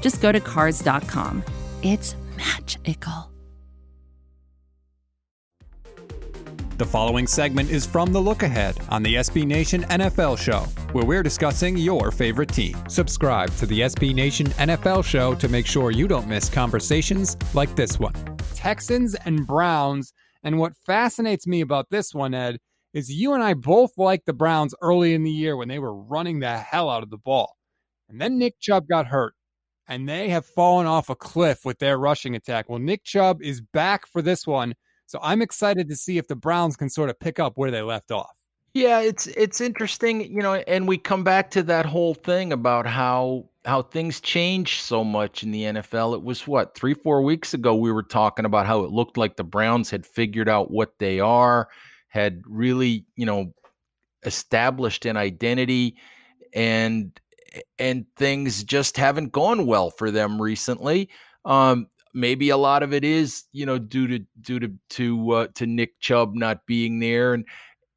just 0.00 0.20
go 0.20 0.32
to 0.32 0.40
Cars.com. 0.40 1.44
It's 1.82 2.16
magical. 2.36 3.30
The 6.76 6.84
following 6.84 7.26
segment 7.26 7.70
is 7.70 7.86
from 7.86 8.12
The 8.12 8.20
Look 8.20 8.42
Ahead 8.42 8.76
on 8.90 9.02
the 9.02 9.14
SB 9.14 9.46
Nation 9.46 9.84
NFL 9.84 10.36
Show, 10.36 10.60
where 10.92 11.06
we're 11.06 11.22
discussing 11.22 11.78
your 11.78 12.10
favorite 12.10 12.50
team. 12.50 12.76
Subscribe 12.86 13.50
to 13.56 13.64
the 13.64 13.80
SB 13.80 14.14
Nation 14.14 14.48
NFL 14.48 15.02
Show 15.02 15.34
to 15.36 15.48
make 15.48 15.66
sure 15.66 15.90
you 15.90 16.06
don't 16.06 16.28
miss 16.28 16.50
conversations 16.50 17.38
like 17.54 17.74
this 17.76 17.98
one. 17.98 18.12
Texans 18.54 19.14
and 19.24 19.46
Browns. 19.46 20.12
And 20.42 20.58
what 20.58 20.74
fascinates 20.84 21.46
me 21.46 21.62
about 21.62 21.86
this 21.88 22.12
one, 22.12 22.34
Ed, 22.34 22.58
is 22.92 23.10
you 23.10 23.32
and 23.32 23.42
I 23.42 23.54
both 23.54 23.92
liked 23.96 24.26
the 24.26 24.34
Browns 24.34 24.74
early 24.82 25.14
in 25.14 25.22
the 25.22 25.30
year 25.30 25.56
when 25.56 25.68
they 25.68 25.78
were 25.78 25.94
running 25.94 26.40
the 26.40 26.58
hell 26.58 26.90
out 26.90 27.02
of 27.02 27.08
the 27.08 27.16
ball. 27.16 27.56
And 28.10 28.20
then 28.20 28.38
Nick 28.38 28.60
Chubb 28.60 28.86
got 28.86 29.06
hurt, 29.06 29.32
and 29.88 30.08
they 30.08 30.28
have 30.28 30.46
fallen 30.46 30.86
off 30.86 31.10
a 31.10 31.14
cliff 31.14 31.64
with 31.64 31.78
their 31.78 31.98
rushing 31.98 32.34
attack. 32.34 32.68
Well, 32.68 32.78
Nick 32.78 33.04
Chubb 33.04 33.42
is 33.42 33.60
back 33.60 34.06
for 34.06 34.22
this 34.22 34.46
one 34.46 34.74
so 35.06 35.20
I'm 35.22 35.40
excited 35.40 35.88
to 35.88 35.96
see 35.96 36.18
if 36.18 36.26
the 36.26 36.36
Browns 36.36 36.76
can 36.76 36.90
sort 36.90 37.10
of 37.10 37.18
pick 37.18 37.38
up 37.38 37.56
where 37.56 37.70
they 37.70 37.82
left 37.82 38.10
off. 38.10 38.36
Yeah, 38.74 39.00
it's 39.00 39.26
it's 39.28 39.60
interesting, 39.60 40.20
you 40.20 40.42
know, 40.42 40.54
and 40.54 40.86
we 40.86 40.98
come 40.98 41.24
back 41.24 41.50
to 41.52 41.62
that 41.62 41.86
whole 41.86 42.12
thing 42.12 42.52
about 42.52 42.86
how 42.86 43.48
how 43.64 43.82
things 43.82 44.20
change 44.20 44.82
so 44.82 45.02
much 45.02 45.42
in 45.42 45.50
the 45.50 45.62
NFL. 45.62 46.14
It 46.14 46.22
was 46.22 46.46
what, 46.46 46.76
3 46.76 46.92
4 46.94 47.22
weeks 47.22 47.54
ago 47.54 47.74
we 47.74 47.90
were 47.90 48.02
talking 48.02 48.44
about 48.44 48.66
how 48.66 48.84
it 48.84 48.90
looked 48.90 49.16
like 49.16 49.36
the 49.36 49.44
Browns 49.44 49.90
had 49.90 50.04
figured 50.04 50.48
out 50.48 50.70
what 50.70 50.98
they 50.98 51.20
are, 51.20 51.68
had 52.08 52.42
really, 52.44 53.06
you 53.16 53.24
know, 53.24 53.54
established 54.24 55.06
an 55.06 55.16
identity 55.16 55.96
and 56.52 57.18
and 57.78 58.06
things 58.16 58.64
just 58.64 58.96
haven't 58.96 59.32
gone 59.32 59.66
well 59.66 59.90
for 59.90 60.10
them 60.10 60.40
recently. 60.40 61.08
Um, 61.44 61.88
maybe 62.14 62.48
a 62.48 62.56
lot 62.56 62.82
of 62.82 62.92
it 62.94 63.04
is 63.04 63.44
you 63.52 63.66
know 63.66 63.78
due 63.78 64.06
to 64.06 64.18
due 64.40 64.58
to 64.58 64.72
to 64.90 65.30
uh, 65.32 65.46
to 65.54 65.66
Nick 65.66 66.00
Chubb 66.00 66.34
not 66.34 66.66
being 66.66 66.98
there 66.98 67.34
and 67.34 67.44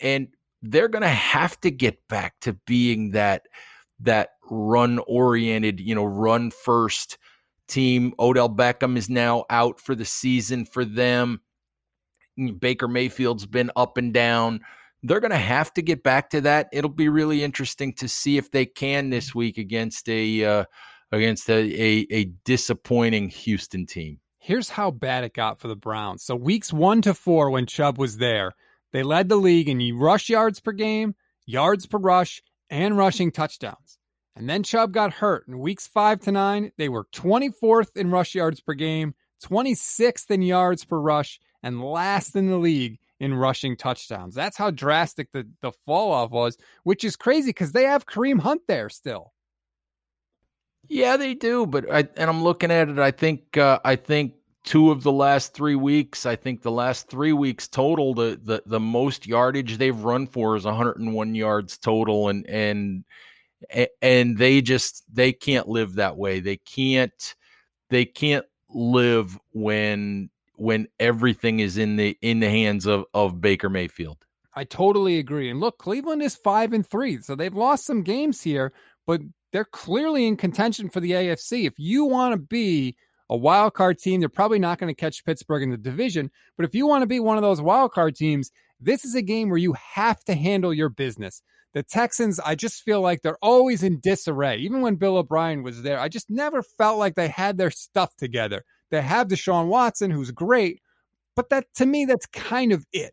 and 0.00 0.28
they're 0.62 0.88
going 0.88 1.02
to 1.02 1.08
have 1.08 1.60
to 1.60 1.70
get 1.70 1.98
back 2.08 2.34
to 2.40 2.54
being 2.66 3.10
that 3.10 3.42
that 4.00 4.30
run 4.50 4.98
oriented 5.06 5.80
you 5.80 5.94
know 5.94 6.04
run 6.04 6.50
first 6.50 7.18
team. 7.68 8.14
Odell 8.18 8.50
Beckham 8.50 8.96
is 8.96 9.08
now 9.08 9.44
out 9.50 9.80
for 9.80 9.94
the 9.94 10.04
season 10.04 10.64
for 10.64 10.84
them. 10.84 11.40
Baker 12.58 12.88
Mayfield's 12.88 13.46
been 13.46 13.70
up 13.76 13.96
and 13.96 14.12
down 14.12 14.60
they're 15.04 15.20
going 15.20 15.30
to 15.30 15.36
have 15.36 15.72
to 15.74 15.82
get 15.82 16.02
back 16.02 16.30
to 16.30 16.40
that 16.40 16.68
it'll 16.72 16.90
be 16.90 17.08
really 17.08 17.44
interesting 17.44 17.92
to 17.92 18.08
see 18.08 18.38
if 18.38 18.50
they 18.50 18.66
can 18.66 19.10
this 19.10 19.34
week 19.34 19.58
against 19.58 20.08
a 20.08 20.44
uh, 20.44 20.64
against 21.12 21.48
a, 21.48 21.54
a, 21.54 22.06
a 22.10 22.24
disappointing 22.44 23.28
Houston 23.28 23.86
team. 23.86 24.18
Here's 24.38 24.70
how 24.70 24.90
bad 24.90 25.24
it 25.24 25.34
got 25.34 25.58
for 25.60 25.68
the 25.68 25.76
Browns. 25.76 26.24
So 26.24 26.34
weeks 26.34 26.72
one 26.72 27.02
to 27.02 27.14
four, 27.14 27.50
when 27.50 27.66
Chubb 27.66 27.98
was 27.98 28.16
there, 28.16 28.52
they 28.92 29.02
led 29.02 29.28
the 29.28 29.36
league 29.36 29.68
in 29.68 29.96
rush 29.96 30.28
yards 30.28 30.60
per 30.60 30.72
game, 30.72 31.14
yards 31.46 31.86
per 31.86 31.98
rush, 31.98 32.42
and 32.68 32.96
rushing 32.96 33.30
touchdowns. 33.30 33.98
And 34.36 34.48
then 34.48 34.62
Chubb 34.62 34.92
got 34.92 35.14
hurt. 35.14 35.46
In 35.46 35.60
weeks 35.60 35.86
five 35.86 36.20
to 36.20 36.32
nine, 36.32 36.72
they 36.76 36.88
were 36.88 37.06
24th 37.14 37.96
in 37.96 38.10
rush 38.10 38.34
yards 38.34 38.60
per 38.60 38.74
game, 38.74 39.14
26th 39.44 40.30
in 40.30 40.42
yards 40.42 40.84
per 40.84 40.98
rush, 40.98 41.38
and 41.62 41.82
last 41.82 42.34
in 42.34 42.50
the 42.50 42.58
league 42.58 42.98
in 43.20 43.34
rushing 43.34 43.76
touchdowns. 43.76 44.34
That's 44.34 44.56
how 44.56 44.70
drastic 44.70 45.32
the, 45.32 45.48
the 45.60 45.72
fall 45.72 46.12
off 46.12 46.30
was, 46.30 46.56
which 46.82 47.04
is 47.04 47.16
crazy 47.16 47.50
because 47.50 47.72
they 47.72 47.84
have 47.84 48.06
Kareem 48.06 48.40
Hunt 48.40 48.62
there 48.68 48.88
still. 48.88 49.32
Yeah, 50.88 51.16
they 51.16 51.34
do, 51.34 51.66
but 51.66 51.90
I 51.90 52.08
and 52.16 52.28
I'm 52.28 52.42
looking 52.42 52.70
at 52.70 52.88
it. 52.88 52.98
I 52.98 53.10
think 53.10 53.56
uh, 53.56 53.80
I 53.84 53.96
think 53.96 54.34
two 54.64 54.90
of 54.90 55.02
the 55.02 55.12
last 55.12 55.54
three 55.54 55.76
weeks. 55.76 56.26
I 56.26 56.36
think 56.36 56.62
the 56.62 56.70
last 56.70 57.08
three 57.08 57.32
weeks 57.32 57.68
total, 57.68 58.14
the 58.14 58.38
the 58.42 58.62
the 58.66 58.80
most 58.80 59.26
yardage 59.26 59.78
they've 59.78 59.98
run 59.98 60.26
for 60.26 60.56
is 60.56 60.64
101 60.64 61.34
yards 61.34 61.78
total, 61.78 62.28
and 62.28 62.46
and 62.48 63.04
and 64.02 64.36
they 64.36 64.60
just 64.60 65.04
they 65.12 65.32
can't 65.32 65.68
live 65.68 65.94
that 65.94 66.16
way. 66.16 66.40
They 66.40 66.56
can't 66.56 67.34
they 67.88 68.04
can't 68.04 68.44
live 68.68 69.38
when 69.52 70.30
when 70.56 70.88
everything 71.00 71.60
is 71.60 71.76
in 71.76 71.96
the 71.96 72.16
in 72.22 72.40
the 72.40 72.50
hands 72.50 72.86
of 72.86 73.04
of 73.14 73.40
Baker 73.40 73.68
Mayfield. 73.68 74.24
I 74.54 74.64
totally 74.64 75.18
agree. 75.18 75.50
And 75.50 75.60
look, 75.60 75.78
Cleveland 75.78 76.22
is 76.22 76.36
five 76.36 76.72
and 76.72 76.86
three, 76.88 77.20
so 77.20 77.34
they've 77.34 77.54
lost 77.54 77.84
some 77.84 78.02
games 78.02 78.42
here, 78.42 78.72
but 79.06 79.20
they're 79.52 79.64
clearly 79.64 80.26
in 80.26 80.36
contention 80.36 80.88
for 80.90 81.00
the 81.00 81.12
AFC. 81.12 81.66
If 81.66 81.74
you 81.78 82.04
want 82.04 82.32
to 82.34 82.38
be 82.38 82.96
a 83.30 83.36
wild 83.36 83.74
card 83.74 83.98
team, 83.98 84.20
they're 84.20 84.28
probably 84.28 84.58
not 84.58 84.78
going 84.78 84.94
to 84.94 85.00
catch 85.00 85.24
Pittsburgh 85.24 85.62
in 85.62 85.70
the 85.70 85.76
division. 85.76 86.30
But 86.56 86.66
if 86.66 86.74
you 86.74 86.86
want 86.86 87.02
to 87.02 87.06
be 87.06 87.20
one 87.20 87.36
of 87.36 87.42
those 87.42 87.60
wild 87.60 87.92
card 87.92 88.14
teams, 88.16 88.50
this 88.80 89.04
is 89.04 89.14
a 89.14 89.22
game 89.22 89.48
where 89.48 89.58
you 89.58 89.74
have 89.74 90.22
to 90.24 90.34
handle 90.34 90.74
your 90.74 90.88
business. 90.88 91.42
The 91.72 91.82
Texans, 91.82 92.38
I 92.38 92.54
just 92.54 92.82
feel 92.82 93.00
like 93.00 93.22
they're 93.22 93.38
always 93.42 93.82
in 93.82 93.98
disarray. 94.00 94.58
Even 94.58 94.80
when 94.80 94.94
Bill 94.94 95.16
O'Brien 95.16 95.64
was 95.64 95.82
there, 95.82 95.98
I 95.98 96.08
just 96.08 96.30
never 96.30 96.62
felt 96.62 96.98
like 96.98 97.16
they 97.16 97.28
had 97.28 97.58
their 97.58 97.70
stuff 97.70 98.14
together. 98.16 98.64
They 98.94 99.02
have 99.02 99.28
Deshaun 99.28 99.66
Watson, 99.66 100.10
who's 100.10 100.30
great, 100.30 100.80
but 101.36 101.50
that 101.50 101.66
to 101.74 101.86
me, 101.86 102.04
that's 102.04 102.26
kind 102.26 102.72
of 102.72 102.86
it. 102.92 103.12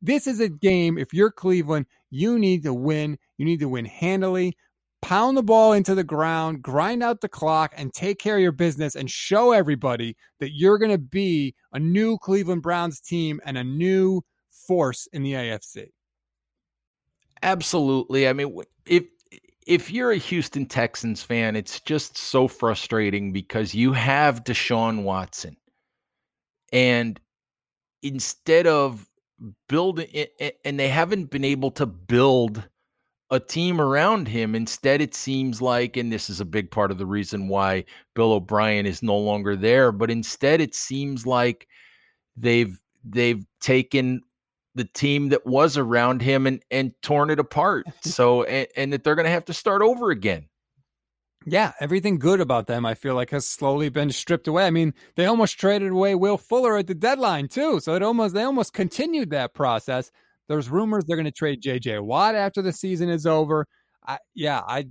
This 0.00 0.26
is 0.26 0.40
a 0.40 0.48
game, 0.48 0.96
if 0.96 1.12
you're 1.12 1.30
Cleveland, 1.30 1.86
you 2.10 2.38
need 2.38 2.62
to 2.62 2.72
win. 2.72 3.18
You 3.36 3.44
need 3.44 3.60
to 3.60 3.68
win 3.68 3.84
handily 3.84 4.56
pound 5.02 5.36
the 5.36 5.42
ball 5.42 5.72
into 5.72 5.94
the 5.94 6.04
ground, 6.04 6.62
grind 6.62 7.02
out 7.02 7.20
the 7.20 7.28
clock, 7.28 7.72
and 7.76 7.92
take 7.92 8.18
care 8.18 8.36
of 8.36 8.42
your 8.42 8.52
business 8.52 8.96
and 8.96 9.10
show 9.10 9.52
everybody 9.52 10.16
that 10.40 10.52
you're 10.52 10.78
going 10.78 10.90
to 10.90 10.98
be 10.98 11.54
a 11.72 11.78
new 11.78 12.18
Cleveland 12.18 12.62
Browns 12.62 13.00
team 13.00 13.40
and 13.44 13.56
a 13.56 13.64
new 13.64 14.22
force 14.48 15.06
in 15.12 15.22
the 15.22 15.34
AFC. 15.34 15.88
Absolutely. 17.42 18.26
I 18.26 18.32
mean, 18.32 18.60
if 18.86 19.04
if 19.68 19.90
you're 19.90 20.12
a 20.12 20.16
Houston 20.16 20.64
Texans 20.66 21.22
fan, 21.22 21.54
it's 21.54 21.78
just 21.80 22.16
so 22.16 22.48
frustrating 22.48 23.32
because 23.32 23.74
you 23.74 23.92
have 23.92 24.42
Deshaun 24.42 25.02
Watson. 25.02 25.56
And 26.72 27.20
instead 28.02 28.66
of 28.66 29.06
building 29.68 30.08
it, 30.12 30.58
and 30.64 30.80
they 30.80 30.88
haven't 30.88 31.30
been 31.30 31.44
able 31.44 31.70
to 31.72 31.86
build 31.86 32.66
a 33.30 33.38
team 33.38 33.80
around 33.80 34.26
him. 34.26 34.54
Instead, 34.54 35.00
it 35.02 35.14
seems 35.14 35.60
like, 35.60 35.96
and 35.96 36.10
this 36.10 36.30
is 36.30 36.40
a 36.40 36.46
big 36.46 36.70
part 36.70 36.90
of 36.90 36.98
the 36.98 37.06
reason 37.06 37.48
why 37.48 37.84
Bill 38.14 38.32
O'Brien 38.32 38.86
is 38.86 39.02
no 39.02 39.18
longer 39.18 39.54
there, 39.54 39.92
but 39.92 40.10
instead 40.10 40.60
it 40.60 40.74
seems 40.74 41.26
like 41.26 41.68
they've 42.36 42.80
they've 43.04 43.44
taken 43.60 44.22
the 44.78 44.84
team 44.84 45.28
that 45.28 45.46
was 45.46 45.76
around 45.76 46.22
him 46.22 46.46
and 46.46 46.62
and 46.70 46.92
torn 47.02 47.30
it 47.30 47.38
apart. 47.38 47.86
So 48.02 48.44
and, 48.44 48.66
and 48.76 48.92
that 48.92 49.04
they're 49.04 49.14
gonna 49.14 49.28
have 49.28 49.44
to 49.46 49.54
start 49.54 49.82
over 49.82 50.10
again. 50.10 50.46
Yeah, 51.46 51.72
everything 51.80 52.18
good 52.18 52.40
about 52.40 52.66
them, 52.66 52.84
I 52.84 52.94
feel 52.94 53.14
like, 53.14 53.30
has 53.30 53.46
slowly 53.46 53.88
been 53.88 54.10
stripped 54.10 54.48
away. 54.48 54.66
I 54.66 54.70
mean, 54.70 54.92
they 55.14 55.26
almost 55.26 55.58
traded 55.58 55.92
away 55.92 56.14
Will 56.14 56.36
Fuller 56.36 56.76
at 56.76 56.86
the 56.86 56.94
deadline 56.94 57.48
too, 57.48 57.80
so 57.80 57.94
it 57.94 58.02
almost 58.02 58.34
they 58.34 58.42
almost 58.42 58.72
continued 58.72 59.30
that 59.30 59.54
process. 59.54 60.10
There's 60.48 60.68
rumors 60.68 61.04
they're 61.04 61.16
going 61.16 61.26
to 61.26 61.30
trade 61.30 61.62
JJ 61.62 62.02
Watt 62.02 62.34
after 62.34 62.62
the 62.62 62.72
season 62.72 63.08
is 63.08 63.26
over. 63.26 63.66
I, 64.06 64.18
yeah, 64.34 64.60
I. 64.66 64.86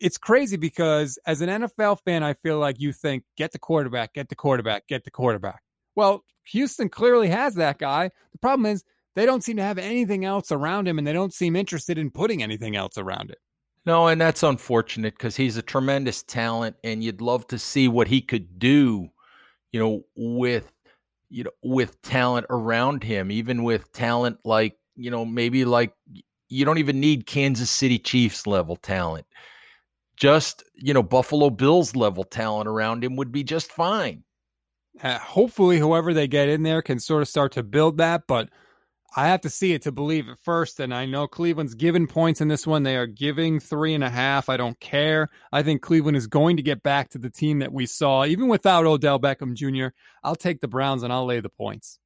It's 0.00 0.18
crazy 0.18 0.56
because 0.56 1.18
as 1.26 1.40
an 1.42 1.48
NFL 1.48 1.98
fan, 2.04 2.24
I 2.24 2.34
feel 2.34 2.58
like 2.58 2.80
you 2.80 2.92
think 2.92 3.22
get 3.36 3.52
the 3.52 3.58
quarterback, 3.58 4.14
get 4.14 4.28
the 4.28 4.34
quarterback, 4.34 4.88
get 4.88 5.04
the 5.04 5.12
quarterback. 5.12 5.62
Well, 5.94 6.24
Houston 6.46 6.88
clearly 6.88 7.28
has 7.28 7.54
that 7.56 7.78
guy. 7.78 8.10
The 8.32 8.38
problem 8.38 8.66
is 8.66 8.82
they 9.14 9.26
don't 9.26 9.44
seem 9.44 9.56
to 9.56 9.62
have 9.62 9.78
anything 9.78 10.24
else 10.24 10.52
around 10.52 10.88
him, 10.88 10.98
and 10.98 11.06
they 11.06 11.12
don't 11.12 11.34
seem 11.34 11.56
interested 11.56 11.98
in 11.98 12.10
putting 12.10 12.42
anything 12.42 12.76
else 12.76 12.98
around 12.98 13.30
it. 13.30 13.38
No, 13.84 14.06
and 14.08 14.20
that's 14.20 14.42
unfortunate 14.42 15.14
because 15.14 15.36
he's 15.36 15.56
a 15.56 15.62
tremendous 15.62 16.22
talent, 16.22 16.76
and 16.84 17.02
you'd 17.02 17.20
love 17.20 17.46
to 17.48 17.58
see 17.58 17.88
what 17.88 18.08
he 18.08 18.20
could 18.20 18.58
do, 18.58 19.08
you 19.72 19.80
know, 19.80 20.04
with 20.16 20.70
you 21.30 21.44
know 21.44 21.50
with 21.62 22.00
talent 22.02 22.46
around 22.50 23.02
him, 23.02 23.30
even 23.30 23.64
with 23.64 23.90
talent 23.92 24.38
like 24.44 24.76
you 24.94 25.10
know, 25.10 25.24
maybe 25.24 25.64
like 25.64 25.92
you 26.48 26.64
don't 26.64 26.78
even 26.78 27.00
need 27.00 27.26
Kansas 27.26 27.70
City 27.70 27.98
Chiefs 27.98 28.46
level 28.46 28.76
talent. 28.76 29.26
just, 30.16 30.62
you 30.74 30.94
know, 30.94 31.02
Buffalo 31.02 31.50
Bills 31.50 31.96
level 31.96 32.24
talent 32.24 32.68
around 32.68 33.02
him 33.02 33.16
would 33.16 33.32
be 33.32 33.42
just 33.42 33.72
fine. 33.72 34.22
Uh, 35.02 35.18
hopefully, 35.18 35.78
whoever 35.78 36.12
they 36.14 36.28
get 36.28 36.48
in 36.48 36.62
there 36.62 36.82
can 36.82 37.00
sort 37.00 37.22
of 37.22 37.28
start 37.28 37.52
to 37.52 37.62
build 37.62 37.96
that, 37.98 38.22
but 38.28 38.48
I 39.14 39.28
have 39.28 39.42
to 39.42 39.50
see 39.50 39.72
it 39.72 39.82
to 39.82 39.92
believe 39.92 40.28
it 40.28 40.38
first. 40.42 40.80
And 40.80 40.94
I 40.94 41.04
know 41.04 41.26
Cleveland's 41.26 41.74
given 41.74 42.06
points 42.06 42.40
in 42.40 42.48
this 42.48 42.66
one. 42.66 42.82
They 42.82 42.96
are 42.96 43.06
giving 43.06 43.60
three 43.60 43.94
and 43.94 44.02
a 44.02 44.10
half. 44.10 44.48
I 44.48 44.56
don't 44.56 44.78
care. 44.80 45.28
I 45.52 45.62
think 45.62 45.82
Cleveland 45.82 46.16
is 46.16 46.26
going 46.26 46.56
to 46.56 46.62
get 46.62 46.82
back 46.82 47.10
to 47.10 47.18
the 47.18 47.30
team 47.30 47.58
that 47.58 47.72
we 47.72 47.86
saw, 47.86 48.24
even 48.24 48.48
without 48.48 48.86
Odell 48.86 49.20
Beckham 49.20 49.54
Jr. 49.54 49.94
I'll 50.24 50.36
take 50.36 50.60
the 50.60 50.68
Browns 50.68 51.02
and 51.02 51.12
I'll 51.12 51.26
lay 51.26 51.40
the 51.40 51.50
points. 51.50 51.98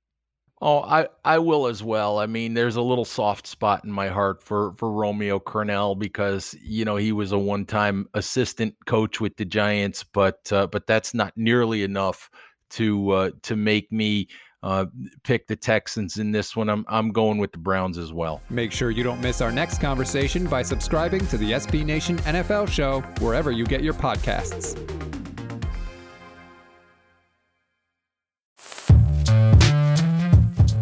Oh, 0.62 0.81
I, 0.81 1.08
I 1.23 1.38
will 1.38 1.67
as 1.67 1.82
well. 1.82 2.19
I 2.19 2.26
mean, 2.26 2.55
there's 2.55 2.76
a 2.76 2.82
little 2.82 3.05
soft 3.05 3.47
spot 3.47 3.85
in 3.85 3.93
my 3.93 4.08
heart 4.08 4.43
for 4.43 4.73
for 4.73 4.91
Romeo 4.91 5.38
Crennel 5.38 5.99
because 5.99 6.56
you 6.62 6.87
know 6.87 6.97
he 6.97 7.12
was 7.12 7.32
a 7.32 7.38
one 7.38 7.67
time 7.67 8.08
assistant 8.14 8.75
coach 8.87 9.20
with 9.20 9.37
the 9.37 9.44
Giants, 9.44 10.03
but 10.03 10.50
uh, 10.50 10.67
but 10.67 10.87
that's 10.87 11.12
not 11.12 11.35
nearly 11.37 11.82
enough 11.82 12.31
to 12.70 13.11
uh, 13.11 13.31
to 13.43 13.55
make 13.55 13.93
me 13.93 14.29
uh, 14.66 14.84
pick 15.22 15.46
the 15.46 15.54
Texans 15.54 16.18
in 16.18 16.32
this 16.32 16.56
one. 16.56 16.68
I'm 16.68 16.84
I'm 16.88 17.12
going 17.12 17.38
with 17.38 17.52
the 17.52 17.58
Browns 17.58 17.98
as 17.98 18.12
well. 18.12 18.42
Make 18.50 18.72
sure 18.72 18.90
you 18.90 19.04
don't 19.04 19.20
miss 19.20 19.40
our 19.40 19.52
next 19.52 19.80
conversation 19.80 20.46
by 20.46 20.62
subscribing 20.62 21.24
to 21.28 21.38
the 21.38 21.52
SB 21.52 21.84
Nation 21.84 22.18
NFL 22.18 22.68
show 22.68 23.00
wherever 23.20 23.52
you 23.52 23.64
get 23.64 23.84
your 23.84 23.94
podcasts. 23.94 24.76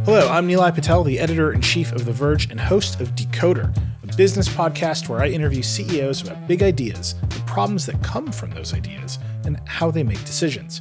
Hello, 0.07 0.29
I'm 0.31 0.49
Nilay 0.49 0.75
Patel, 0.75 1.05
the 1.05 1.19
editor 1.19 1.53
in 1.53 1.61
chief 1.61 1.93
of 1.93 2.07
The 2.07 2.13
Verge 2.13 2.51
and 2.51 2.61
host 2.61 3.01
of 3.01 3.09
Decoder, 3.15 3.75
a 4.03 4.17
business 4.17 4.49
podcast 4.49 5.09
where 5.11 5.21
I 5.21 5.29
interview 5.29 5.63
CEOs 5.63 6.23
about 6.23 6.47
big 6.47 6.63
ideas, 6.63 7.15
the 7.29 7.43
problems 7.47 7.85
that 7.87 8.03
come 8.03 8.33
from 8.33 8.51
those 8.51 8.73
ideas, 8.73 9.19
and 9.45 9.61
how 9.67 9.91
they 9.91 10.03
make 10.03 10.23
decisions. 10.25 10.81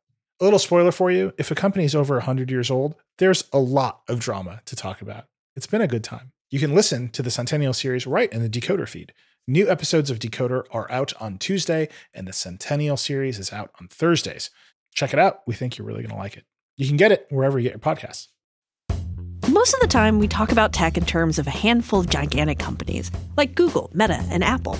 A 0.41 0.43
little 0.43 0.57
spoiler 0.57 0.91
for 0.91 1.11
you 1.11 1.33
if 1.37 1.51
a 1.51 1.55
company 1.55 1.85
is 1.85 1.93
over 1.93 2.15
100 2.15 2.49
years 2.49 2.71
old, 2.71 2.95
there's 3.19 3.43
a 3.53 3.59
lot 3.59 4.01
of 4.07 4.19
drama 4.19 4.61
to 4.65 4.75
talk 4.75 4.99
about. 4.99 5.25
It's 5.55 5.67
been 5.67 5.81
a 5.81 5.87
good 5.87 6.03
time. 6.03 6.31
You 6.49 6.57
can 6.57 6.73
listen 6.73 7.09
to 7.09 7.21
the 7.21 7.29
Centennial 7.29 7.73
series 7.73 8.07
right 8.07 8.33
in 8.33 8.41
the 8.41 8.49
Decoder 8.49 8.89
feed. 8.89 9.13
New 9.47 9.69
episodes 9.69 10.09
of 10.09 10.17
Decoder 10.17 10.63
are 10.71 10.89
out 10.91 11.13
on 11.21 11.37
Tuesday, 11.37 11.89
and 12.11 12.27
the 12.27 12.33
Centennial 12.33 12.97
series 12.97 13.37
is 13.37 13.53
out 13.53 13.69
on 13.79 13.87
Thursdays. 13.87 14.49
Check 14.95 15.13
it 15.13 15.19
out. 15.19 15.41
We 15.45 15.53
think 15.53 15.77
you're 15.77 15.85
really 15.85 16.01
going 16.01 16.09
to 16.09 16.15
like 16.15 16.37
it. 16.37 16.45
You 16.75 16.87
can 16.87 16.97
get 16.97 17.11
it 17.11 17.27
wherever 17.29 17.59
you 17.59 17.69
get 17.69 17.73
your 17.73 17.95
podcasts. 17.95 18.29
Most 19.47 19.75
of 19.75 19.79
the 19.79 19.87
time, 19.87 20.17
we 20.17 20.27
talk 20.27 20.51
about 20.51 20.73
tech 20.73 20.97
in 20.97 21.05
terms 21.05 21.37
of 21.37 21.45
a 21.45 21.51
handful 21.51 21.99
of 21.99 22.09
gigantic 22.09 22.57
companies 22.57 23.11
like 23.37 23.53
Google, 23.53 23.91
Meta, 23.93 24.23
and 24.31 24.43
Apple. 24.43 24.79